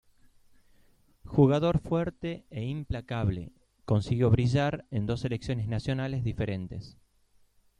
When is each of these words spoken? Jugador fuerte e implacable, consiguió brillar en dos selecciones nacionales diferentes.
Jugador 1.25 1.79
fuerte 1.79 2.43
e 2.49 2.63
implacable, 2.63 3.51
consiguió 3.85 4.31
brillar 4.31 4.87
en 4.89 5.05
dos 5.05 5.19
selecciones 5.19 5.67
nacionales 5.67 6.23
diferentes. 6.23 6.97